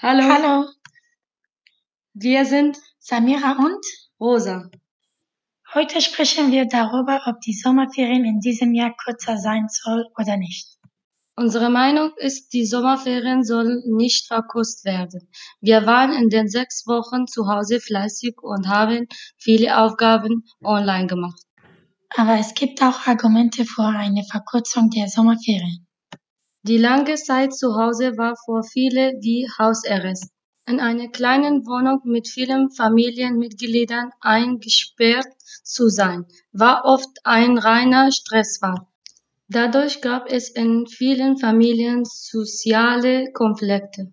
[0.00, 0.68] Hallo, Hallo,
[2.14, 3.84] wir sind Samira und
[4.20, 4.70] Rosa.
[5.74, 10.68] heute sprechen wir darüber, ob die Sommerferien in diesem Jahr kürzer sein soll oder nicht.
[11.34, 15.28] Unsere Meinung ist, die Sommerferien sollen nicht verkürzt werden.
[15.60, 21.42] Wir waren in den sechs Wochen zu Hause fleißig und haben viele Aufgaben online gemacht.
[22.10, 25.87] Aber es gibt auch Argumente für eine Verkürzung der Sommerferien.
[26.62, 30.32] Die lange Zeit zu Hause war für viele wie Hausarrest.
[30.66, 35.28] In einer kleinen Wohnung mit vielen Familienmitgliedern eingesperrt
[35.62, 38.86] zu sein, war oft ein reiner Stressfall.
[39.48, 44.12] Dadurch gab es in vielen Familien soziale Konflikte.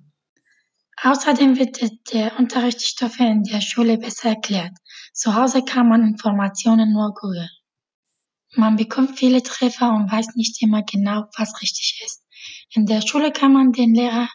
[1.02, 1.82] Außerdem wird
[2.14, 4.72] der Unterrichtsstoff in der Schule besser erklärt.
[5.14, 7.50] Zu Hause kann man Informationen nur googeln.
[8.56, 12.25] Man bekommt viele Treffer und weiß nicht immer genau, was richtig ist.
[12.74, 14.30] In der Schule kann man den Lehrer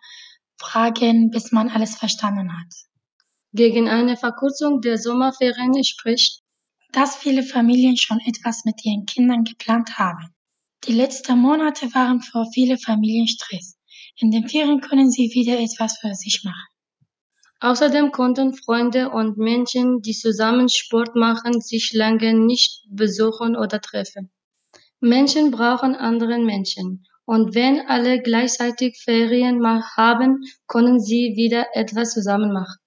[0.59, 2.75] fragen, bis man alles verstanden hat.
[3.53, 6.43] Gegen eine Verkürzung der Sommerferien spricht,
[6.93, 10.35] dass viele Familien schon etwas mit ihren Kindern geplant haben.
[10.85, 13.77] Die letzten Monate waren für viele Familien Stress.
[14.17, 16.67] In den Ferien können sie wieder etwas für sich machen.
[17.61, 24.31] Außerdem konnten Freunde und Menschen, die zusammen Sport machen, sich lange nicht besuchen oder treffen.
[25.01, 27.07] Menschen brauchen andere Menschen.
[27.31, 29.65] Und wenn alle gleichzeitig Ferien
[29.97, 32.81] haben, können sie wieder etwas zusammen machen.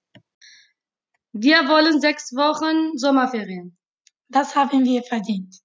[1.32, 3.78] Wir wollen sechs Wochen Sommerferien.
[4.28, 5.63] Das haben wir verdient.